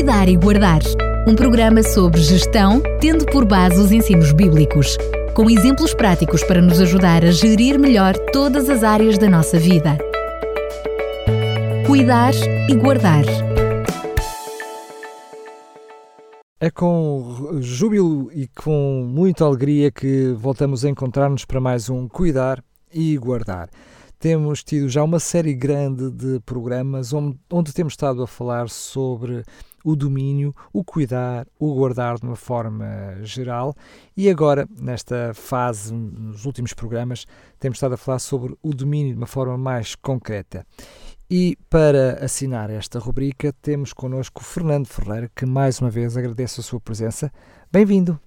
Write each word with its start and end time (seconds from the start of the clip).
Cuidar 0.00 0.30
e 0.30 0.36
Guardar. 0.36 0.80
Um 1.28 1.34
programa 1.34 1.82
sobre 1.82 2.22
gestão, 2.22 2.80
tendo 3.02 3.26
por 3.26 3.44
base 3.44 3.78
os 3.78 3.92
ensinos 3.92 4.32
bíblicos, 4.32 4.96
com 5.34 5.50
exemplos 5.50 5.92
práticos 5.92 6.42
para 6.42 6.62
nos 6.62 6.80
ajudar 6.80 7.22
a 7.22 7.30
gerir 7.30 7.78
melhor 7.78 8.16
todas 8.32 8.70
as 8.70 8.82
áreas 8.82 9.18
da 9.18 9.28
nossa 9.28 9.58
vida. 9.58 9.98
Cuidar 11.86 12.32
e 12.66 12.74
Guardar. 12.76 13.24
É 16.58 16.70
com 16.70 17.58
júbilo 17.60 18.32
e 18.32 18.48
com 18.48 19.06
muita 19.06 19.44
alegria 19.44 19.90
que 19.90 20.32
voltamos 20.32 20.82
a 20.82 20.88
encontrar-nos 20.88 21.44
para 21.44 21.60
mais 21.60 21.90
um 21.90 22.08
Cuidar 22.08 22.64
e 22.90 23.18
Guardar. 23.18 23.68
Temos 24.18 24.64
tido 24.64 24.88
já 24.88 25.02
uma 25.02 25.20
série 25.20 25.52
grande 25.52 26.10
de 26.10 26.40
programas 26.40 27.12
onde, 27.12 27.38
onde 27.50 27.74
temos 27.74 27.92
estado 27.92 28.22
a 28.22 28.26
falar 28.26 28.70
sobre 28.70 29.44
o 29.84 29.96
domínio, 29.96 30.54
o 30.72 30.84
cuidar, 30.84 31.46
o 31.58 31.74
guardar 31.74 32.16
de 32.16 32.26
uma 32.26 32.36
forma 32.36 33.16
geral 33.22 33.74
e 34.16 34.28
agora, 34.28 34.66
nesta 34.80 35.32
fase, 35.34 35.92
nos 35.92 36.44
últimos 36.44 36.74
programas, 36.74 37.26
temos 37.58 37.76
estado 37.76 37.94
a 37.94 37.96
falar 37.96 38.18
sobre 38.18 38.54
o 38.62 38.74
domínio 38.74 39.12
de 39.12 39.18
uma 39.18 39.26
forma 39.26 39.56
mais 39.56 39.94
concreta. 39.94 40.64
E 41.30 41.56
para 41.70 42.24
assinar 42.24 42.70
esta 42.70 42.98
rubrica, 42.98 43.52
temos 43.62 43.92
connosco 43.92 44.40
o 44.40 44.44
Fernando 44.44 44.88
Ferreira, 44.88 45.30
que 45.34 45.46
mais 45.46 45.80
uma 45.80 45.88
vez 45.88 46.16
agradece 46.16 46.60
a 46.60 46.62
sua 46.64 46.80
presença. 46.80 47.30
Bem-vindo. 47.70 48.18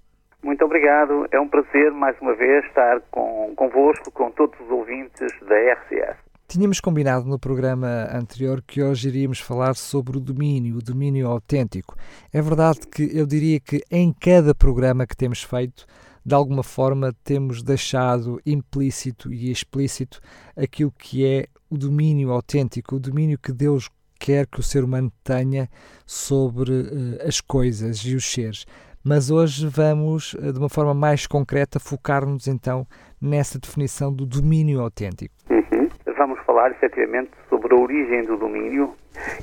Muito 0.42 0.64
obrigado. 0.64 1.28
É 1.32 1.40
um 1.40 1.48
prazer, 1.50 1.92
mais 1.92 2.18
uma 2.22 2.34
vez, 2.34 2.66
estar 2.66 3.02
com, 3.12 3.54
convosco, 3.58 4.10
com 4.12 4.32
todos 4.32 4.58
os 4.60 4.70
ouvintes 4.70 5.32
da 5.42 5.56
RCS. 5.74 6.23
Tínhamos 6.54 6.80
combinado 6.80 7.28
no 7.28 7.40
programa 7.40 8.08
anterior 8.14 8.62
que 8.62 8.80
hoje 8.80 9.08
iríamos 9.08 9.40
falar 9.40 9.76
sobre 9.76 10.18
o 10.18 10.20
domínio, 10.20 10.78
o 10.78 10.84
domínio 10.84 11.28
autêntico. 11.28 11.96
É 12.32 12.40
verdade 12.44 12.82
que 12.82 13.10
eu 13.12 13.26
diria 13.26 13.60
que 13.60 13.82
em 13.90 14.14
cada 14.14 14.54
programa 14.54 15.08
que 15.08 15.18
temos 15.18 15.42
feito, 15.42 15.88
de 16.24 16.36
alguma 16.36 16.62
forma 16.62 17.12
temos 17.24 17.64
deixado 17.64 18.40
implícito 18.46 19.34
e 19.34 19.50
explícito 19.50 20.22
aquilo 20.56 20.92
que 20.92 21.26
é 21.26 21.48
o 21.72 21.76
domínio 21.76 22.30
autêntico, 22.30 22.98
o 22.98 23.00
domínio 23.00 23.40
que 23.40 23.52
Deus 23.52 23.90
quer 24.20 24.46
que 24.46 24.60
o 24.60 24.64
ser 24.64 24.84
humano 24.84 25.12
tenha 25.24 25.68
sobre 26.06 26.72
uh, 26.72 27.28
as 27.28 27.42
coisas 27.42 27.98
e 28.02 28.14
os 28.14 28.32
seres. 28.32 28.68
Mas 29.04 29.32
hoje 29.32 29.66
vamos, 29.66 30.36
uh, 30.36 30.54
de 30.54 30.60
uma 30.60 30.70
forma 30.70 30.94
mais 30.94 31.26
concreta, 31.26 31.80
focar-nos 31.80 32.48
então 32.48 32.86
nessa 33.20 33.58
definição 33.58 34.14
do 34.14 34.24
domínio 34.24 34.82
autêntico. 34.82 35.34
Vamos 36.18 36.40
falar 36.46 36.72
efetivamente 36.72 37.32
sobre 37.50 37.74
a 37.74 37.78
origem 37.78 38.24
do 38.24 38.38
domínio 38.38 38.96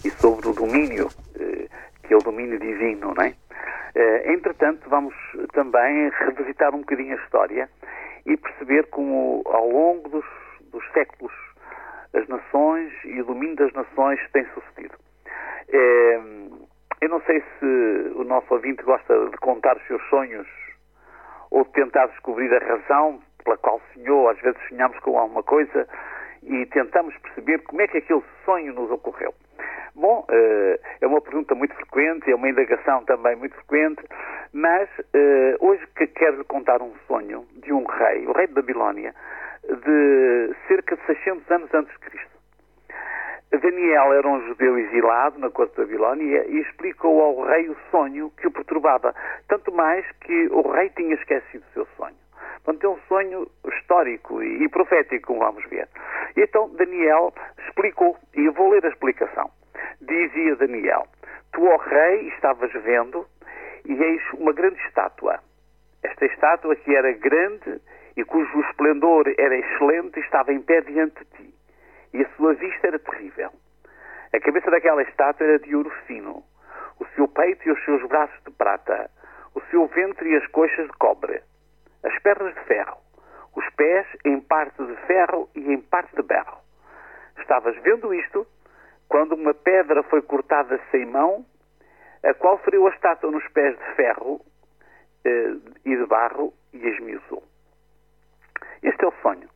e 0.05 0.11
sobre 0.11 0.49
o 0.49 0.53
domínio, 0.53 1.07
uh, 1.07 1.69
que 2.03 2.15
é 2.15 2.17
o 2.17 2.21
domínio 2.21 2.59
divino, 2.59 3.15
não 3.15 3.25
é? 3.25 3.35
entretanto, 4.27 4.89
vamos 4.89 5.13
também 5.53 6.11
revisitar 6.11 6.73
um 6.73 6.79
bocadinho 6.79 7.19
a 7.19 7.23
história 7.25 7.69
e 8.25 8.37
perceber 8.37 8.87
como, 8.87 9.43
ao 9.47 9.69
longo 9.69 10.09
dos, 10.09 10.25
dos 10.71 10.85
séculos 10.93 11.33
as 12.15 12.27
nações 12.29 12.93
e 13.05 13.21
o 13.21 13.25
domínio 13.25 13.57
das 13.57 13.73
nações 13.73 14.21
tem 14.33 14.45
sucedido. 14.55 14.97
É, 15.69 16.21
eu 17.01 17.09
não 17.09 17.21
sei 17.23 17.41
se 17.41 18.13
o 18.15 18.25
nosso 18.25 18.53
ouvinte 18.53 18.83
gosta 18.83 19.31
de 19.31 19.37
contar 19.39 19.77
os 19.77 19.87
seus 19.87 20.03
sonhos 20.09 20.47
ou 21.51 21.65
de 21.65 21.71
tentar 21.71 22.07
descobrir 22.07 22.53
a 22.55 22.59
razão 22.59 23.21
pela 23.45 23.57
qual 23.59 23.81
sonhou. 23.95 24.29
Às 24.29 24.39
vezes 24.41 24.61
sonhamos 24.69 24.99
com 25.01 25.19
alguma 25.19 25.43
coisa 25.43 25.89
e 26.43 26.67
tentamos 26.67 27.17
perceber 27.19 27.59
como 27.61 27.81
é 27.83 27.89
que 27.89 27.99
aquele 27.99 28.23
sonho 28.45 28.73
nos 28.75 28.91
ocorreu. 28.91 29.35
Bom, 29.95 30.25
eh, 30.31 30.81
é 31.01 31.07
uma 31.07 31.21
pergunta 31.21 31.55
muito 31.55 31.75
frequente, 31.75 32.31
é 32.31 32.35
uma 32.35 32.49
indagação 32.49 33.05
também 33.05 33.37
muito 33.37 33.55
frequente, 33.57 34.03
mas 34.53 34.89
eh, 35.13 35.57
hoje 35.61 35.87
quero 36.15 36.45
contar 36.45 36.81
um 36.81 36.93
sonho 37.07 37.47
de 37.57 37.73
um 37.73 37.85
rei, 37.85 38.27
o 38.27 38.33
rei 38.33 38.47
de 38.47 38.55
Babilónia, 38.55 39.15
de 39.69 40.55
cerca 40.69 40.97
de 40.97 41.05
600 41.07 41.51
anos 41.51 41.75
antes 41.75 41.93
de 41.93 41.99
Cristo. 41.99 42.31
Daniel 43.51 44.13
era 44.13 44.29
um 44.29 44.41
judeu 44.47 44.79
exilado 44.79 45.39
na 45.39 45.51
corte 45.51 45.77
da 45.77 45.83
Babilónia 45.83 46.47
e 46.47 46.61
explicou 46.61 47.21
ao 47.21 47.47
rei 47.47 47.69
o 47.69 47.77
sonho 47.91 48.31
que 48.37 48.47
o 48.47 48.51
perturbava, 48.51 49.13
tanto 49.49 49.73
mais 49.73 50.07
que 50.21 50.49
o 50.53 50.63
rei 50.71 50.89
tinha 50.91 51.15
esquecido 51.15 51.65
o 51.69 51.73
seu 51.75 51.87
sonho. 51.97 52.20
Portanto, 52.65 52.85
é 52.85 52.89
um 52.89 52.99
sonho 53.09 53.51
histórico 53.73 54.43
e 54.43 54.69
profético, 54.69 55.29
como 55.29 55.41
vamos 55.41 55.65
ver. 55.67 55.89
E 56.37 56.43
então 56.43 56.69
Daniel 56.77 57.33
explicou, 57.67 58.17
e 58.37 58.45
eu 58.45 58.53
vou 58.53 58.71
ler 58.71 58.85
a 58.85 58.89
explicação. 58.89 59.51
Dizia 60.01 60.57
Daniel: 60.57 61.07
Tu, 61.53 61.65
ó 61.65 61.77
rei, 61.77 62.29
estavas 62.29 62.73
vendo, 62.73 63.27
e 63.85 63.93
eis 63.93 64.23
uma 64.35 64.53
grande 64.53 64.81
estátua. 64.87 65.41
Esta 66.03 66.27
estátua 66.27 66.77
que 66.77 66.95
era 66.95 67.13
grande 67.13 67.81
e 68.17 68.25
cujo 68.25 68.61
esplendor 68.61 69.33
era 69.39 69.57
excelente, 69.57 70.21
estava 70.21 70.53
em 70.53 70.61
pé 70.61 70.81
diante 70.83 71.19
de 71.19 71.25
ti. 71.37 71.55
E 72.13 72.23
a 72.23 72.29
sua 72.37 72.55
vista 72.55 72.89
era 72.89 72.99
terrível. 72.99 73.51
A 74.33 74.41
cabeça 74.41 74.71
daquela 74.71 75.03
estátua 75.03 75.47
era 75.47 75.59
de 75.59 75.75
ouro 75.75 75.91
fino, 76.07 76.45
o 76.99 77.07
seu 77.15 77.27
peito 77.27 77.67
e 77.69 77.73
os 77.73 77.85
seus 77.85 78.07
braços 78.09 78.39
de 78.45 78.51
prata, 78.53 79.11
o 79.55 79.61
seu 79.71 79.87
ventre 79.87 80.31
e 80.31 80.37
as 80.37 80.47
coxas 80.49 80.87
de 80.87 80.93
cobre, 80.99 81.43
as 82.03 82.19
pernas 82.21 82.55
de 82.55 82.61
ferro, 82.63 82.97
os 83.55 83.69
pés 83.75 84.07
em 84.25 84.41
parte 84.41 84.85
de 84.85 84.97
ferro 85.07 85.49
e 85.55 85.73
em 85.73 85.81
parte 85.81 86.15
de 86.17 86.23
berro. 86.23 86.59
Estavas 87.39 87.77
vendo 87.83 88.13
isto 88.15 88.47
quando 89.09 89.35
uma 89.35 89.53
pedra 89.53 90.03
foi 90.05 90.23
cortada 90.23 90.81
sem 90.91 91.05
mão, 91.05 91.45
a 92.23 92.35
qual 92.35 92.59
feriu 92.59 92.87
a 92.87 92.91
estátua 92.91 93.31
nos 93.31 93.47
pés 93.49 93.77
de 93.77 93.95
ferro 93.97 94.41
eh, 95.25 95.55
e 95.85 95.97
de 95.97 96.07
barro 96.07 96.53
e 96.73 96.87
esmiuçou. 96.87 97.43
Este 98.83 99.05
é 99.05 99.09
o 99.09 99.13
sonho. 99.23 99.49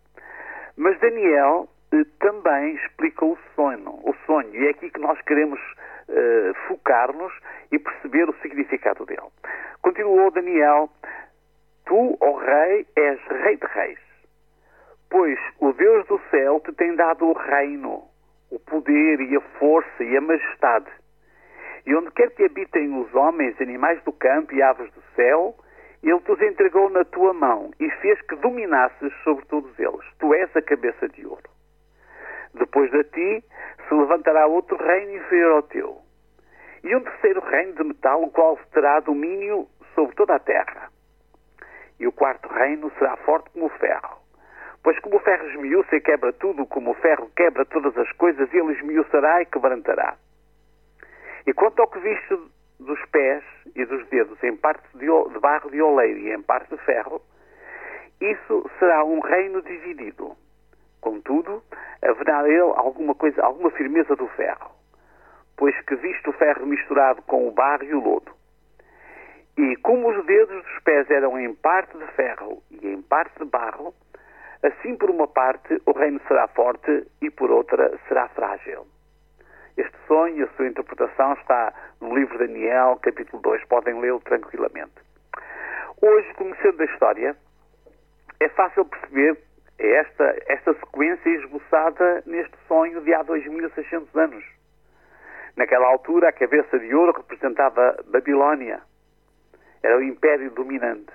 Mas 0.77 0.99
Daniel 0.99 1.69
eh, 1.93 2.05
também 2.19 2.75
explica 2.75 3.25
o 3.25 3.39
sonho, 3.55 3.91
o 4.03 4.15
sonho, 4.27 4.55
e 4.55 4.67
é 4.67 4.71
aqui 4.71 4.91
que 4.91 5.01
nós 5.01 5.21
queremos 5.23 5.61
eh, 6.09 6.53
focar-nos 6.67 7.33
e 7.71 7.79
perceber 7.79 8.29
o 8.29 8.35
significado 8.41 9.07
dele. 9.07 9.31
Continuou 9.83 10.31
Daniel: 10.31 10.91
Tu, 11.87 12.17
ó 12.21 12.37
rei, 12.39 12.87
és 12.97 13.21
rei 13.43 13.57
de 13.57 13.67
reis, 13.67 13.99
pois 15.11 15.39
o 15.61 15.73
Deus 15.73 16.07
do 16.07 16.19
céu 16.31 16.61
te 16.61 16.73
tem 16.73 16.95
dado 16.97 17.27
o 17.27 17.33
reino, 17.35 18.05
o 18.51 18.59
poder 18.59 19.21
e 19.21 19.37
a 19.37 19.41
força 19.59 20.03
e 20.03 20.17
a 20.17 20.21
majestade. 20.21 20.91
E 21.87 21.95
onde 21.95 22.11
quer 22.13 22.31
que 22.31 22.45
habitem 22.45 22.99
os 22.99 23.15
homens, 23.15 23.61
animais 23.61 24.03
do 24.05 24.13
campo 24.13 24.55
e 24.55 24.63
aves 24.63 24.91
do 24.93 25.03
céu, 25.15 25.55
ele 26.03 26.21
te 26.21 26.33
os 26.33 26.41
entregou 26.41 26.89
na 26.89 27.05
tua 27.05 27.35
mão 27.35 27.71
e 27.79 27.91
fez 27.91 28.21
que 28.23 28.37
dominasses 28.37 29.13
sobre 29.23 29.45
todos 29.47 29.79
eles. 29.79 30.07
Tu 30.19 30.33
és 30.35 30.57
a 30.57 30.63
cabeça 30.63 31.09
de 31.09 31.27
ouro. 31.27 31.51
Depois 32.55 32.91
de 32.91 33.05
ti 33.05 33.45
se 33.89 33.95
levantará 33.95 34.47
outro 34.47 34.77
reino 34.77 35.17
inferior 35.17 35.53
ao 35.53 35.63
teu. 35.65 35.99
E 36.83 36.97
um 36.97 37.01
terceiro 37.01 37.41
reino 37.41 37.75
de 37.75 37.85
metal, 37.85 38.23
o 38.23 38.31
qual 38.31 38.59
terá 38.73 39.01
domínio 39.01 39.67
sobre 39.95 40.15
toda 40.15 40.37
a 40.37 40.39
terra. 40.39 40.94
E 41.99 42.07
o 42.07 42.13
quarto 42.13 42.49
reino 42.49 42.91
será 42.99 43.17
forte 43.19 43.51
como 43.51 43.67
o 43.67 43.71
ferro. 43.71 44.19
Pois 44.83 44.99
como 45.01 45.17
o 45.17 45.21
ferro 45.21 45.49
esmiuça 45.49 45.97
e 45.97 46.01
quebra 46.01 46.33
tudo, 46.33 46.67
como 46.67 46.91
o 46.91 46.95
ferro 46.95 47.31
quebra 47.35 47.65
todas 47.65 47.97
as 47.97 48.11
coisas, 48.13 48.53
ele 48.53 48.73
esmiuçará 48.73 49.41
e 49.41 49.47
quebrantará. 49.47 50.17
E 51.47 51.53
quanto 51.53 51.81
ao 51.81 51.89
que 51.89 51.99
viste 52.01 52.39
dos 52.81 53.03
pés 53.07 53.43
e 53.75 53.85
dos 53.85 54.07
dedos 54.09 54.43
em 54.43 54.57
parte 54.57 54.85
de, 54.95 55.07
barro 55.41 55.71
de 55.71 55.81
oleiro 55.81 56.19
e 56.19 56.33
em 56.33 56.43
parte 56.43 56.75
de 56.75 56.83
ferro, 56.85 57.23
isso 58.21 58.71
será 58.79 59.05
um 59.05 59.21
reino 59.21 59.63
dividido. 59.63 60.37
Contudo, 61.01 61.63
haverá 62.03 62.43
nele 62.43 62.61
alguma 62.61 63.15
coisa, 63.15 63.43
alguma 63.43 63.71
firmeza 63.71 64.17
do 64.17 64.27
ferro, 64.29 64.71
pois 65.57 65.79
que 65.87 65.97
visto 65.97 66.31
o 66.31 66.33
ferro 66.33 66.67
misturado 66.67 67.23
com 67.23 67.47
o 67.47 67.51
barro 67.51 67.85
e 67.85 67.95
o 67.95 68.01
lodo. 68.01 68.33
E 69.57 69.77
como 69.77 70.09
os 70.09 70.27
dedos 70.27 70.65
dos 70.65 70.83
pés 70.83 71.09
eram 71.11 71.39
em 71.39 71.55
parte 71.55 71.97
de 71.97 72.07
ferro 72.13 72.63
e 72.71 72.89
em 72.89 73.01
parte 73.03 73.39
de 73.39 73.45
barro, 73.45 73.95
assim 74.63 74.97
por 74.97 75.11
uma 75.11 75.29
parte 75.29 75.81
o 75.87 75.93
reino 75.93 76.21
será 76.27 76.49
forte 76.49 77.07
e 77.23 77.31
por 77.31 77.51
outra 77.51 77.97
será 78.09 78.29
frágil. 78.29 78.87
Este 79.77 79.97
sonho 80.07 80.37
e 80.37 80.43
a 80.43 80.49
sua 80.57 80.67
interpretação 80.67 81.35
está 81.35 81.73
no 82.01 82.17
livro 82.17 82.39
de 82.39 82.47
Daniel, 82.47 82.99
capítulo 83.03 83.43
2. 83.43 83.65
Podem 83.65 84.01
lê-lo 84.01 84.21
tranquilamente. 84.21 84.95
Hoje, 86.01 86.35
conhecendo 86.35 86.81
a 86.81 86.87
história, 86.87 87.37
é 88.41 88.49
fácil 88.51 88.85
perceber 88.85 89.39
esta, 89.79 90.37
esta 90.47 90.75
sequência 90.75 91.29
esboçada 91.29 92.23
neste 92.27 92.57
sonho 92.69 93.01
de 93.01 93.15
há 93.15 93.23
2600 93.23 94.15
anos. 94.17 94.45
Naquela 95.57 95.87
altura, 95.87 96.29
a 96.29 96.33
cabeça 96.33 96.79
de 96.79 96.95
ouro 96.95 97.13
representava 97.13 97.97
Babilónia. 98.07 98.81
Era 99.85 99.99
o 99.99 100.03
império 100.03 100.51
dominante. 100.51 101.13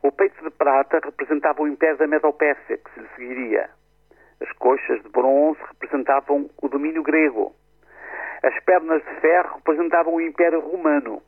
O 0.00 0.12
peito 0.12 0.44
de 0.44 0.50
prata 0.50 1.00
representava 1.04 1.60
o 1.60 1.66
império 1.66 1.98
da 1.98 2.06
Medopérsia, 2.06 2.78
que 2.78 2.90
se 2.94 3.00
lhe 3.00 3.08
seguiria. 3.16 3.68
As 4.40 4.52
coxas 4.52 5.02
de 5.02 5.08
bronze 5.08 5.58
representavam 5.68 6.48
o 6.62 6.68
domínio 6.68 7.02
grego. 7.02 7.52
As 8.44 8.58
pernas 8.60 9.02
de 9.04 9.20
ferro 9.20 9.56
representavam 9.56 10.14
o 10.14 10.20
Império 10.20 10.60
Romano. 10.60 11.20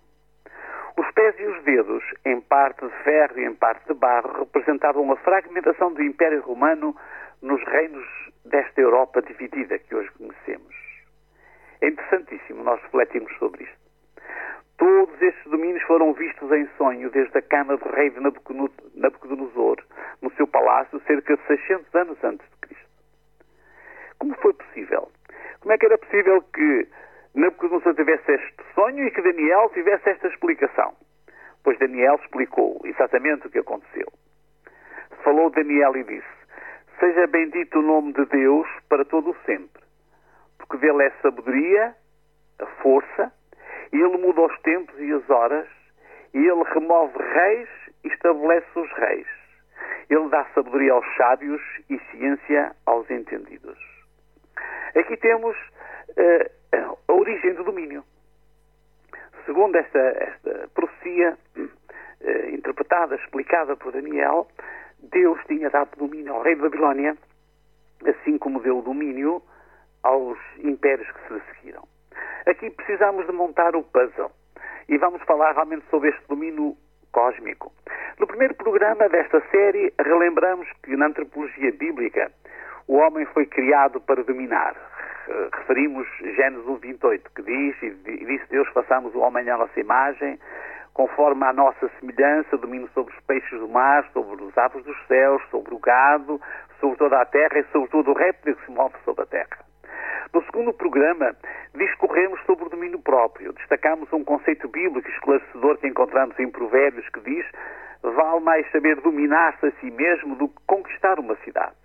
Os 0.97 1.11
pés 1.11 1.35
e 1.41 1.44
os 1.47 1.64
dedos, 1.64 2.05
em 2.25 2.41
parte 2.41 2.87
de 2.87 2.93
ferro 3.03 3.41
e 3.41 3.44
em 3.44 3.55
parte 3.55 3.85
de 3.88 3.94
barro, 3.94 4.38
representavam 4.38 5.11
a 5.11 5.17
fragmentação 5.17 5.93
do 5.93 6.00
Império 6.00 6.43
Romano 6.43 6.97
nos 7.43 7.61
reinos 7.64 8.06
desta 8.44 8.81
Europa 8.81 9.20
dividida 9.20 9.81
que 9.81 9.97
hoje 9.97 10.11
conhecemos. 10.12 10.75
É 11.81 11.88
interessantíssimo 11.88 12.62
nós 12.62 12.81
refletirmos 12.82 13.37
sobre 13.38 13.64
isto. 13.64 13.82
Todos 14.82 15.23
estes 15.23 15.44
domínios 15.44 15.81
foram 15.84 16.12
vistos 16.12 16.50
em 16.50 16.67
sonho 16.76 17.08
desde 17.11 17.38
a 17.38 17.43
cama 17.43 17.76
do 17.76 17.88
rei 17.90 18.11
de 18.11 18.19
Nabucodonosor, 18.19 19.76
no 20.20 20.29
seu 20.32 20.44
palácio, 20.44 21.00
cerca 21.06 21.37
de 21.37 21.46
600 21.46 21.94
anos 21.94 22.25
antes 22.25 22.44
de 22.50 22.56
Cristo. 22.62 22.90
Como 24.19 24.34
foi 24.38 24.52
possível? 24.52 25.08
Como 25.61 25.73
é 25.73 25.79
que 25.79 25.87
era 25.87 25.96
possível 25.96 26.43
que 26.52 26.88
Nabucodonosor 27.32 27.94
tivesse 27.94 28.32
este 28.32 28.64
sonho 28.75 29.06
e 29.06 29.12
que 29.12 29.23
Daniel 29.23 29.70
tivesse 29.73 30.11
esta 30.11 30.26
explicação? 30.26 30.96
Pois 31.62 31.78
Daniel 31.78 32.17
explicou 32.17 32.81
exatamente 32.85 33.46
o 33.46 33.50
que 33.50 33.61
aconteceu. 33.61 34.08
Falou 35.23 35.49
Daniel 35.50 35.96
e 35.96 36.02
disse: 36.02 36.37
Seja 36.99 37.28
bendito 37.28 37.78
o 37.78 37.82
nome 37.82 38.14
de 38.14 38.26
Deus 38.26 38.67
para 38.88 39.05
todo 39.05 39.31
o 39.31 39.37
sempre, 39.46 39.85
porque 40.58 40.78
dele 40.78 41.05
é 41.05 41.11
sabedoria, 41.23 41.94
a 42.58 42.67
força, 42.82 43.32
ele 43.97 44.17
muda 44.19 44.43
os 44.43 44.61
tempos 44.61 44.99
e 44.99 45.12
as 45.12 45.29
horas, 45.29 45.69
e 46.35 46.39
ele 46.39 46.62
remove 46.65 47.19
reis 47.19 47.69
e 48.05 48.09
estabelece 48.09 48.79
os 48.79 48.91
reis. 48.93 49.27
Ele 50.09 50.29
dá 50.29 50.44
sabedoria 50.55 50.93
aos 50.93 51.17
sábios 51.17 51.61
e 51.89 51.99
ciência 52.11 52.75
aos 52.87 53.11
entendidos. 53.11 53.79
Aqui 54.94 55.17
temos 55.17 55.56
uh, 55.56 56.99
a 57.09 57.12
origem 57.12 57.55
do 57.55 57.65
domínio. 57.65 58.05
Segundo 59.47 59.77
esta, 59.77 59.99
esta 59.99 60.69
profecia 60.75 61.37
uh, 61.56 62.49
interpretada, 62.50 63.17
explicada 63.17 63.77
por 63.77 63.93
Daniel, 63.93 64.49
Deus 64.99 65.38
tinha 65.47 65.69
dado 65.71 65.97
domínio 65.97 66.35
ao 66.35 66.43
rei 66.43 66.55
de 66.55 66.62
Babilónia, 66.62 67.17
assim 68.06 68.38
como 68.38 68.61
deu 68.61 68.83
domínio 68.83 69.43
aos 70.03 70.38
impérios 70.59 71.11
que 71.11 71.29
se 71.29 71.55
seguiram. 71.55 71.92
Aqui 72.47 72.70
precisamos 72.70 73.26
de 73.26 73.32
montar 73.32 73.75
o 73.76 73.82
puzzle 73.82 74.31
e 74.88 74.99
vamos 74.99 75.23
falar 75.23 75.53
realmente 75.53 75.85
sobre 75.91 76.11
este 76.11 76.26
domínio 76.29 76.76
cósmico. 77.12 77.73
No 78.19 78.26
primeiro 78.26 78.55
programa 78.55 79.09
desta 79.09 79.41
série, 79.50 79.93
relembramos 79.99 80.69
que 80.82 80.97
na 80.97 81.06
antropologia 81.06 81.73
bíblica 81.73 82.31
o 82.88 82.97
homem 82.97 83.25
foi 83.26 83.47
criado 83.47 84.00
para 84.00 84.25
dominar. 84.25 84.75
Referimos 85.55 86.06
Gênesis 86.37 86.67
1, 86.67 86.76
28, 86.76 87.31
que 87.35 87.43
diz, 87.43 87.82
e 87.82 87.91
disse 88.26 88.47
Deus, 88.50 88.69
façamos 88.70 89.14
o 89.14 89.20
homem 89.20 89.49
à 89.49 89.56
nossa 89.56 89.79
imagem, 89.79 90.38
conforme 90.93 91.44
a 91.44 91.53
nossa 91.53 91.88
semelhança, 92.00 92.59
domínio 92.59 92.88
sobre 92.93 93.14
os 93.14 93.20
peixes 93.25 93.59
do 93.59 93.69
mar, 93.69 94.05
sobre 94.12 94.43
os 94.43 94.59
aves 94.59 94.85
dos 94.85 95.06
céus, 95.06 95.43
sobre 95.50 95.75
o 95.75 95.79
gado, 95.79 96.41
sobre 96.81 96.99
toda 96.99 97.20
a 97.20 97.25
terra 97.25 97.59
e 97.59 97.64
sobre 97.73 97.88
todo 97.88 98.11
o 98.11 98.14
réptil 98.14 98.56
que 98.56 98.67
se 98.67 98.73
move 98.73 98.94
sobre 99.05 99.23
a 99.23 99.26
terra. 99.26 99.72
No 100.34 100.43
segundo 100.44 100.73
programa, 100.73 101.37
discorremos 101.75 102.40
sobre 102.46 102.64
o 102.64 102.70
domínio 102.70 102.99
próprio. 102.99 103.52
Destacamos 103.52 104.11
um 104.14 104.25
conceito 104.25 104.67
bíblico 104.67 105.06
esclarecedor 105.11 105.76
que 105.76 105.87
encontramos 105.87 106.38
em 106.38 106.50
Provérbios 106.50 107.06
que 107.11 107.20
diz: 107.20 107.44
vale 108.02 108.40
mais 108.40 108.70
saber 108.73 108.99
dominar-se 109.02 109.67
a 109.67 109.73
si 109.73 109.90
mesmo 109.90 110.34
do 110.37 110.49
que 110.49 110.56
conquistar 110.67 111.19
uma 111.19 111.37
cidade. 111.44 111.76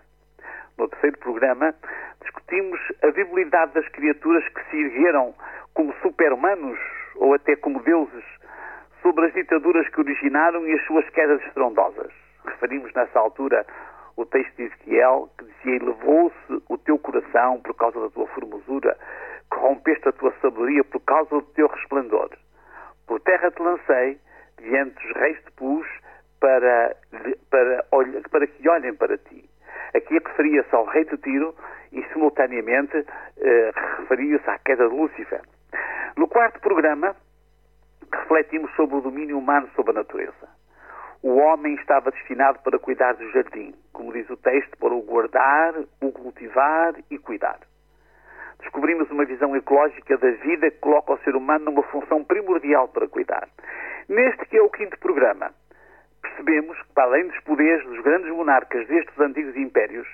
No 0.77 0.87
terceiro 0.87 1.17
programa, 1.17 1.75
discutimos 2.21 2.79
a 3.03 3.07
debilidade 3.07 3.73
das 3.73 3.87
criaturas 3.89 4.47
que 4.47 4.63
se 4.69 4.77
ergueram 4.77 5.35
como 5.73 5.93
super-humanos 6.01 6.79
ou 7.17 7.33
até 7.33 7.57
como 7.57 7.83
deuses 7.83 8.23
sobre 9.01 9.25
as 9.25 9.33
ditaduras 9.33 9.89
que 9.89 9.99
originaram 9.99 10.65
e 10.65 10.73
as 10.73 10.85
suas 10.85 11.07
quedas 11.09 11.41
estrondosas. 11.47 12.13
Referimos 12.45 12.93
nessa 12.93 13.19
altura 13.19 13.65
o 14.17 14.25
texto 14.25 14.55
de 14.57 14.63
Ezequiel, 14.63 15.29
que 15.37 15.45
dizia: 15.45 15.75
Elevou-se 15.75 16.63
o 16.67 16.77
teu 16.79 16.97
coração 16.97 17.61
por 17.61 17.75
causa 17.75 17.99
da 18.01 18.09
tua 18.09 18.27
formosura, 18.27 18.97
corrompeste 19.49 20.09
a 20.09 20.11
tua 20.11 20.33
sabedoria 20.41 20.83
por 20.83 20.99
causa 21.01 21.29
do 21.29 21.41
teu 21.53 21.67
resplendor. 21.67 22.29
Por 23.05 23.21
terra 23.21 23.51
te 23.51 23.61
lancei, 23.61 24.19
diante 24.59 24.95
dos 24.95 25.15
reis 25.15 25.37
te 25.43 25.51
pus, 25.51 25.87
para, 26.39 26.95
para, 27.49 27.85
para 28.29 28.47
que 28.47 28.67
olhem 28.67 28.93
para 28.95 29.17
ti. 29.17 29.49
Aqui 29.95 30.15
referia-se 30.15 30.75
ao 30.75 30.85
rei 30.85 31.05
de 31.05 31.17
Tiro 31.17 31.55
e, 31.91 32.03
simultaneamente, 32.11 33.05
eh, 33.37 33.71
referia-se 33.99 34.49
à 34.49 34.59
queda 34.59 34.87
de 34.87 34.95
Lúcifer. 34.95 35.41
No 36.17 36.27
quarto 36.27 36.59
programa, 36.59 37.15
refletimos 38.11 38.71
sobre 38.75 38.97
o 38.97 39.01
domínio 39.01 39.37
humano 39.37 39.69
sobre 39.75 39.91
a 39.91 39.95
natureza. 39.95 40.56
O 41.23 41.35
homem 41.37 41.73
estava 41.75 42.11
destinado 42.11 42.59
para 42.59 42.77
cuidar 42.77 43.13
do 43.13 43.31
jardim, 43.31 43.73
como 43.91 44.13
diz 44.13 44.29
o 44.29 44.37
texto, 44.37 44.77
para 44.77 44.93
o 44.93 45.01
guardar, 45.01 45.73
o 46.01 46.11
cultivar 46.11 46.93
e 47.09 47.17
cuidar. 47.17 47.59
Descobrimos 48.59 49.09
uma 49.09 49.25
visão 49.25 49.55
ecológica 49.55 50.17
da 50.17 50.31
vida 50.31 50.69
que 50.69 50.79
coloca 50.79 51.13
o 51.13 51.17
ser 51.19 51.35
humano 51.35 51.65
numa 51.65 51.83
função 51.83 52.23
primordial 52.23 52.87
para 52.87 53.07
cuidar. 53.07 53.47
Neste 54.07 54.45
que 54.45 54.57
é 54.57 54.61
o 54.61 54.69
quinto 54.69 54.97
programa, 54.99 55.51
percebemos 56.21 56.79
que, 56.83 56.93
para 56.93 57.05
além 57.05 57.27
dos 57.27 57.39
poderes 57.41 57.85
dos 57.85 58.01
grandes 58.03 58.29
monarcas 58.31 58.87
destes 58.87 59.19
antigos 59.19 59.55
impérios, 59.55 60.07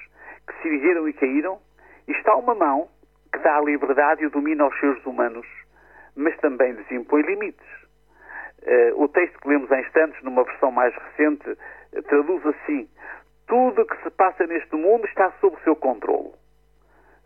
que 0.48 0.62
se 0.62 0.68
erigeram 0.68 1.08
e 1.08 1.14
caíram, 1.14 1.60
está 2.08 2.36
uma 2.36 2.56
mão 2.56 2.88
que 3.32 3.40
dá 3.40 3.58
a 3.58 3.62
liberdade 3.62 4.24
e 4.24 4.28
o 4.28 4.30
domínio 4.30 4.66
aos 4.66 4.80
seres 4.80 5.06
humanos, 5.06 5.48
mas 6.16 6.36
também 6.38 6.72
lhes 6.72 6.90
impõe 6.92 7.22
limites. 7.24 7.83
Uh, 8.66 9.04
o 9.04 9.10
texto 9.10 9.38
que 9.40 9.50
lemos 9.50 9.70
em 9.72 9.82
instantes, 9.82 10.24
numa 10.24 10.44
versão 10.46 10.72
mais 10.72 10.96
recente, 10.96 11.50
uh, 11.50 12.04
traduz 12.04 12.46
assim: 12.46 12.88
Tudo 13.46 13.82
o 13.82 13.86
que 13.86 14.02
se 14.04 14.10
passa 14.12 14.48
neste 14.48 14.74
mundo 14.76 15.06
está 15.06 15.32
sob 15.42 15.58
o 15.58 15.64
seu 15.66 15.76
controle. 15.76 16.32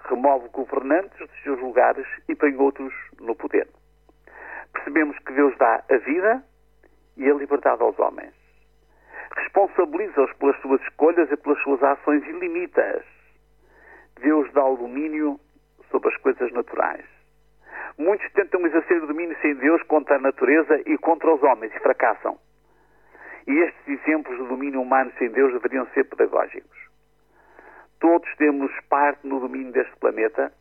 Remove 0.10 0.50
governantes 0.50 1.20
dos 1.20 1.44
seus 1.44 1.60
lugares 1.60 2.08
e 2.28 2.36
põe 2.36 2.56
outros 2.56 2.92
no 3.20 3.36
poder. 3.36 3.68
Percebemos 4.74 5.18
que 5.20 5.34
Deus 5.34 5.56
dá 5.58 5.84
a 5.90 5.98
vida 5.98 6.44
e 7.18 7.30
a 7.30 7.34
liberdade 7.36 7.84
aos 7.84 8.00
homens. 8.00 8.34
Responsabiliza-os 9.36 10.34
pelas 10.34 10.60
suas 10.62 10.82
escolhas 10.82 11.32
e 11.32 11.38
pelas 11.38 11.62
suas 11.62 11.84
ações 11.84 12.24
e 12.26 12.32
limita-as. 12.32 13.06
Deus 14.22 14.52
dá 14.54 14.66
o 14.66 14.78
domínio 14.78 15.40
sobre 15.92 16.10
as 16.10 16.18
coisas 16.18 16.52
naturais 16.52 17.17
Muitos 17.98 18.32
tentam 18.34 18.64
exercer 18.68 19.04
o 19.04 19.08
domínio 19.08 19.36
sem 19.42 19.56
Deus 19.56 19.82
contra 19.84 20.18
a 20.18 20.20
natureza 20.20 20.80
e 20.86 20.96
contra 21.00 21.34
os 21.34 21.42
homens 21.42 21.74
e 21.76 21.80
fracassam. 21.80 22.38
E 23.48 23.52
estes 23.52 23.88
exemplos 23.88 24.38
do 24.38 24.48
domínio 24.48 24.82
humano 24.82 25.12
sem 25.18 25.32
Deus 25.32 25.52
deveriam 25.54 25.88
ser 25.88 26.04
pedagógicos. 26.04 26.78
Todos 28.00 28.32
temos 28.36 28.72
parte 28.88 29.26
no 29.26 29.40
domínio 29.40 29.72
deste 29.72 29.98
planeta. 29.98 30.54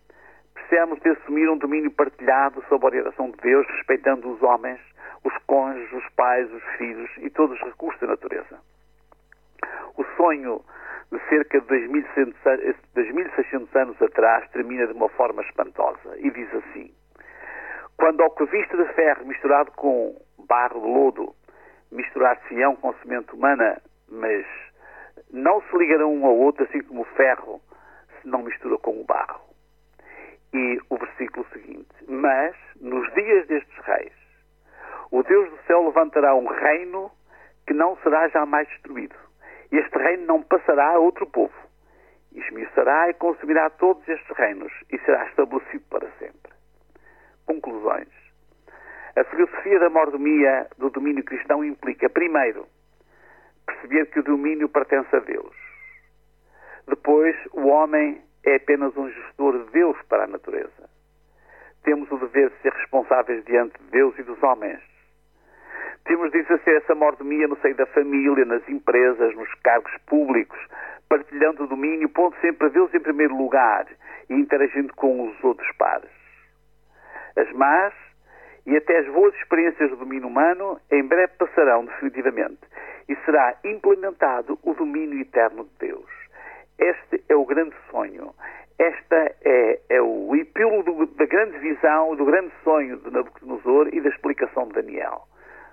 Precisamos 0.54 0.98
de 1.00 1.10
assumir 1.10 1.50
um 1.50 1.58
domínio 1.58 1.90
partilhado 1.90 2.64
sob 2.70 2.82
a 2.84 2.88
orientação 2.88 3.30
de 3.30 3.36
Deus, 3.36 3.66
respeitando 3.66 4.30
os 4.30 4.42
homens, 4.42 4.80
os 5.22 5.36
cônjuges, 5.46 5.92
os 5.92 6.08
pais, 6.14 6.50
os 6.50 6.62
filhos 6.78 7.10
e 7.18 7.28
todos 7.28 7.60
os 7.60 7.66
recursos 7.66 8.00
da 8.00 8.06
natureza. 8.06 8.58
O 9.98 10.04
sonho 10.16 10.64
de 11.12 11.18
cerca 11.28 11.60
de 11.60 11.66
2.600 11.66 13.74
anos 13.74 14.00
atrás 14.00 14.50
termina 14.52 14.86
de 14.86 14.94
uma 14.94 15.10
forma 15.10 15.42
espantosa 15.42 16.16
e 16.18 16.30
diz 16.30 16.48
assim: 16.54 16.90
quando 17.96 18.22
ao 18.22 18.30
covista 18.30 18.76
de 18.76 18.92
ferro 18.92 19.26
misturado 19.26 19.70
com 19.72 20.14
barro 20.46 20.80
de 20.80 20.86
lodo 20.86 21.34
misturar-se-ão 21.90 22.76
com 22.76 22.92
semente 22.94 23.34
humana, 23.34 23.80
mas 24.08 24.46
não 25.30 25.62
se 25.62 25.76
ligarão 25.76 26.12
um 26.14 26.26
ao 26.26 26.36
outro, 26.36 26.64
assim 26.64 26.82
como 26.82 27.02
o 27.02 27.16
ferro 27.16 27.60
se 28.20 28.28
não 28.28 28.42
mistura 28.42 28.76
com 28.78 29.00
o 29.00 29.04
barro. 29.04 29.40
E 30.52 30.78
o 30.90 30.96
versículo 30.96 31.46
seguinte: 31.52 31.88
Mas, 32.06 32.54
nos 32.80 33.12
dias 33.14 33.46
destes 33.46 33.78
reis, 33.84 34.12
o 35.10 35.22
Deus 35.22 35.50
do 35.50 35.58
céu 35.66 35.84
levantará 35.84 36.34
um 36.34 36.46
reino 36.46 37.10
que 37.66 37.72
não 37.72 37.96
será 37.98 38.28
jamais 38.28 38.68
destruído. 38.68 39.16
Este 39.72 39.98
reino 39.98 40.26
não 40.26 40.42
passará 40.42 40.90
a 40.90 40.98
outro 40.98 41.26
povo. 41.26 41.54
Esmiuçará 42.32 43.08
e 43.08 43.14
consumirá 43.14 43.70
todos 43.70 44.06
estes 44.06 44.36
reinos 44.36 44.72
e 44.92 44.98
será 45.00 45.26
estabelecido 45.26 45.84
para 45.88 46.08
sempre 46.18 46.55
conclusões. 47.46 48.08
A 49.16 49.24
filosofia 49.24 49.78
da 49.78 49.88
mordomia 49.88 50.66
do 50.76 50.90
domínio 50.90 51.24
cristão 51.24 51.64
implica, 51.64 52.10
primeiro, 52.10 52.66
perceber 53.64 54.06
que 54.06 54.20
o 54.20 54.22
domínio 54.22 54.68
pertence 54.68 55.14
a 55.16 55.20
Deus. 55.20 55.56
Depois, 56.86 57.34
o 57.52 57.66
homem 57.68 58.20
é 58.44 58.56
apenas 58.56 58.96
um 58.96 59.10
gestor 59.10 59.64
de 59.64 59.70
Deus 59.72 59.96
para 60.08 60.24
a 60.24 60.26
natureza. 60.26 60.90
Temos 61.82 62.10
o 62.10 62.18
dever 62.18 62.50
de 62.50 62.56
ser 62.62 62.72
responsáveis 62.72 63.44
diante 63.44 63.80
de 63.82 63.90
Deus 63.90 64.18
e 64.18 64.22
dos 64.22 64.40
homens. 64.42 64.80
Temos 66.04 66.30
de 66.30 66.38
exercer 66.38 66.76
essa 66.76 66.94
mordomia 66.94 67.48
no 67.48 67.56
seio 67.60 67.74
da 67.74 67.86
família, 67.86 68.44
nas 68.44 68.68
empresas, 68.68 69.34
nos 69.34 69.52
cargos 69.62 69.92
públicos, 70.06 70.58
partilhando 71.08 71.64
o 71.64 71.66
domínio, 71.66 72.08
pondo 72.08 72.36
sempre 72.40 72.66
a 72.66 72.70
Deus 72.70 72.92
em 72.94 73.00
primeiro 73.00 73.36
lugar 73.36 73.86
e 74.28 74.34
interagindo 74.34 74.92
com 74.94 75.28
os 75.28 75.42
outros 75.42 75.70
pares. 75.76 76.25
As 77.36 77.50
más 77.52 77.94
e 78.66 78.76
até 78.76 78.98
as 78.98 79.06
boas 79.08 79.34
experiências 79.36 79.90
do 79.90 79.96
domínio 79.96 80.28
humano 80.28 80.80
em 80.90 81.02
breve 81.04 81.32
passarão 81.38 81.84
definitivamente 81.84 82.60
e 83.08 83.16
será 83.24 83.56
implementado 83.64 84.58
o 84.62 84.74
domínio 84.74 85.20
eterno 85.20 85.64
de 85.64 85.88
Deus. 85.88 86.10
Este 86.78 87.22
é 87.28 87.36
o 87.36 87.44
grande 87.44 87.74
sonho. 87.90 88.34
Esta 88.78 89.34
é, 89.44 89.80
é 89.88 90.02
o 90.02 90.34
epílogo 90.36 91.06
da 91.06 91.24
grande 91.24 91.56
visão, 91.58 92.14
do 92.14 92.24
grande 92.24 92.52
sonho 92.62 92.98
de 92.98 93.10
Nabucodonosor 93.10 93.88
e 93.92 94.00
da 94.00 94.10
explicação 94.10 94.66
de 94.68 94.74
Daniel. 94.74 95.22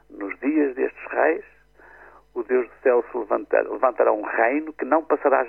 Nos 0.09 0.37
dias 0.39 0.75
destes 0.75 1.05
reis, 1.11 1.43
o 2.33 2.43
Deus 2.43 2.67
do 2.67 2.75
céu 2.81 3.03
se 3.11 3.17
levantar, 3.17 3.63
levantará 3.63 4.13
um 4.13 4.21
reino 4.21 4.71
que 4.73 4.85
não, 4.85 5.03
passará, 5.03 5.45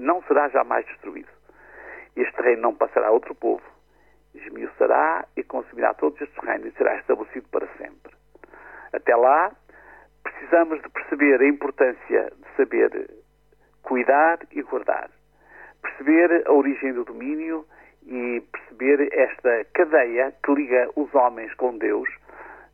não 0.00 0.22
será 0.24 0.48
jamais 0.50 0.86
destruído. 0.86 1.28
Este 2.14 2.40
reino 2.40 2.62
não 2.62 2.74
passará 2.74 3.08
a 3.08 3.10
outro 3.10 3.34
povo, 3.34 3.62
esmiuçará 4.34 5.26
e 5.36 5.42
consumirá 5.42 5.94
todos 5.94 6.20
estes 6.20 6.44
reinos 6.44 6.66
e 6.66 6.76
será 6.76 6.96
estabelecido 6.96 7.46
para 7.50 7.66
sempre. 7.78 8.12
Até 8.92 9.14
lá, 9.16 9.52
precisamos 10.22 10.82
de 10.82 10.88
perceber 10.88 11.40
a 11.40 11.46
importância 11.46 12.32
de 12.36 12.56
saber 12.56 13.10
cuidar 13.82 14.38
e 14.50 14.62
guardar 14.62 15.10
perceber 15.82 16.44
a 16.46 16.52
origem 16.52 16.92
do 16.94 17.04
domínio 17.04 17.66
e 18.06 18.42
perceber 18.52 19.08
esta 19.12 19.64
cadeia 19.74 20.32
que 20.44 20.52
liga 20.54 20.88
os 20.96 21.12
homens 21.14 21.52
com 21.54 21.76
Deus, 21.76 22.08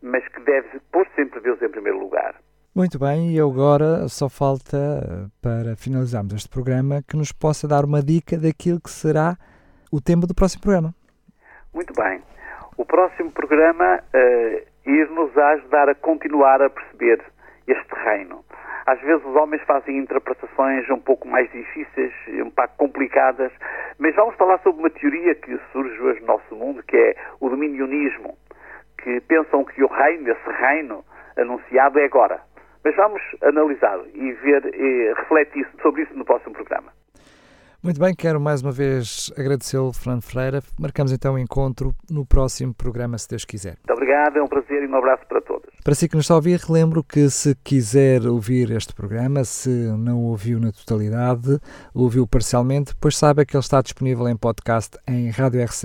mas 0.02 0.26
que 0.28 0.40
deve 0.40 0.80
pôr 0.92 1.06
sempre 1.16 1.40
Deus 1.40 1.60
em 1.60 1.68
primeiro 1.68 1.98
lugar. 1.98 2.36
Muito 2.74 2.98
bem, 2.98 3.34
e 3.34 3.40
agora 3.40 4.06
só 4.08 4.28
falta, 4.28 5.30
para 5.42 5.74
finalizarmos 5.74 6.34
este 6.34 6.48
programa, 6.48 7.02
que 7.02 7.16
nos 7.16 7.32
possa 7.32 7.66
dar 7.66 7.84
uma 7.84 8.02
dica 8.02 8.38
daquilo 8.38 8.80
que 8.80 8.90
será 8.90 9.36
o 9.90 10.00
tema 10.00 10.26
do 10.26 10.34
próximo 10.34 10.62
programa. 10.62 10.94
Muito 11.78 11.94
bem. 11.94 12.20
O 12.76 12.84
próximo 12.84 13.30
programa 13.30 14.00
uh, 14.02 14.66
ir-nos 14.84 15.38
ajudar 15.38 15.88
a 15.88 15.94
continuar 15.94 16.60
a 16.60 16.68
perceber 16.68 17.22
este 17.68 17.94
reino. 17.94 18.44
Às 18.84 19.00
vezes 19.00 19.24
os 19.24 19.36
homens 19.36 19.62
fazem 19.62 19.96
interpretações 19.96 20.90
um 20.90 20.98
pouco 20.98 21.28
mais 21.28 21.48
difíceis, 21.52 22.12
um 22.44 22.50
pouco 22.50 22.76
complicadas, 22.78 23.52
mas 23.96 24.12
vamos 24.16 24.34
falar 24.34 24.58
sobre 24.58 24.80
uma 24.80 24.90
teoria 24.90 25.36
que 25.36 25.56
surge 25.70 25.96
hoje 26.00 26.20
no 26.22 26.26
nosso 26.26 26.56
mundo, 26.56 26.82
que 26.82 26.96
é 26.96 27.14
o 27.38 27.48
dominionismo, 27.48 28.36
que 29.00 29.20
pensam 29.20 29.64
que 29.64 29.80
o 29.80 29.86
reino, 29.86 30.32
esse 30.32 30.50
reino 30.50 31.04
anunciado 31.36 32.00
é 32.00 32.06
agora. 32.06 32.40
Mas 32.84 32.96
vamos 32.96 33.22
analisar 33.40 34.00
e 34.14 34.32
ver 34.32 34.74
e 34.74 35.14
refletir 35.14 35.64
sobre 35.80 36.02
isso 36.02 36.18
no 36.18 36.24
próximo 36.24 36.54
programa. 36.54 36.97
Muito 37.80 38.00
bem, 38.00 38.12
quero 38.12 38.40
mais 38.40 38.60
uma 38.60 38.72
vez 38.72 39.32
agradecê-lo, 39.36 39.92
Fernando 39.92 40.22
Freire. 40.22 40.60
Marcamos 40.80 41.12
então 41.12 41.34
o 41.34 41.36
um 41.36 41.38
encontro 41.38 41.94
no 42.10 42.26
próximo 42.26 42.74
programa, 42.74 43.16
se 43.16 43.28
Deus 43.28 43.44
quiser. 43.44 43.76
Muito 43.86 43.92
obrigado, 43.92 44.36
é 44.36 44.42
um 44.42 44.48
prazer 44.48 44.82
e 44.82 44.88
um 44.88 44.96
abraço 44.96 45.24
para 45.28 45.40
todos. 45.40 45.70
Para 45.84 45.94
si 45.94 46.08
que 46.08 46.16
nos 46.16 46.24
está 46.24 46.34
a 46.34 46.38
ouvir, 46.38 46.58
relembro 46.58 47.04
que 47.04 47.30
se 47.30 47.54
quiser 47.62 48.26
ouvir 48.26 48.72
este 48.72 48.92
programa, 48.92 49.44
se 49.44 49.68
não 49.96 50.24
ouviu 50.24 50.58
na 50.58 50.72
totalidade, 50.72 51.60
ouviu 51.94 52.26
parcialmente, 52.26 52.96
pois 53.00 53.16
saiba 53.16 53.44
que 53.44 53.56
ele 53.56 53.62
está 53.62 53.80
disponível 53.80 54.28
em 54.28 54.36
podcast 54.36 54.98
em 55.06 55.30
radiorcs.pt. 55.30 55.80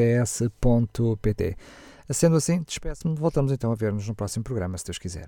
Sendo 2.10 2.38
assim, 2.38 2.64
despeço-me, 2.64 3.16
voltamos 3.16 3.52
então 3.52 3.72
a 3.72 3.76
ver-nos 3.76 4.08
no 4.08 4.16
próximo 4.16 4.44
programa, 4.44 4.80
se 4.80 4.86
Deus 4.86 4.98
quiser. 4.98 5.28